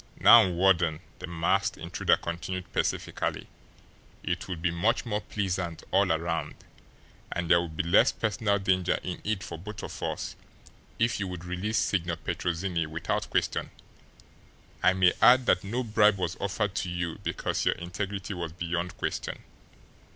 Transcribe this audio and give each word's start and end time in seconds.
"Now, 0.19 0.49
Warden," 0.49 1.01
the 1.19 1.27
masked 1.27 1.77
intruder 1.77 2.17
continued 2.17 2.73
pacifically, 2.73 3.45
"it 4.23 4.47
would 4.47 4.59
be 4.59 4.71
much 4.71 5.05
more 5.05 5.21
pleasant 5.21 5.83
all 5.91 6.11
around 6.11 6.55
and 7.31 7.47
there 7.51 7.61
would 7.61 7.77
be 7.77 7.83
less 7.83 8.11
personal 8.11 8.57
danger 8.57 8.97
in 9.03 9.21
it 9.23 9.43
for 9.43 9.59
both 9.59 9.83
of 9.83 10.01
us 10.01 10.35
if 10.97 11.19
you 11.19 11.27
would 11.27 11.45
release 11.45 11.77
Signor 11.77 12.15
Petrozinni 12.15 12.87
without 12.87 13.29
question. 13.29 13.69
I 14.81 14.93
may 14.93 15.13
add 15.21 15.45
that 15.45 15.63
no 15.63 15.83
bribe 15.83 16.17
was 16.17 16.35
offered 16.39 16.73
to 16.77 16.89
you 16.89 17.19
because 17.21 17.63
your 17.63 17.75
integrity 17.75 18.33
was 18.33 18.53
beyond 18.53 18.97
question." 18.97 19.43